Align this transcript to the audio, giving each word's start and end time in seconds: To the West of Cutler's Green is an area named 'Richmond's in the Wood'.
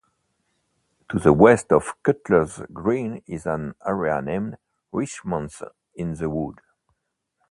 To 1.11 1.19
the 1.19 1.31
West 1.31 1.71
of 1.71 1.93
Cutler's 2.01 2.63
Green 2.73 3.21
is 3.27 3.45
an 3.45 3.75
area 3.85 4.19
named 4.19 4.57
'Richmond's 4.91 5.61
in 5.93 6.15
the 6.15 6.27
Wood'. 6.27 6.59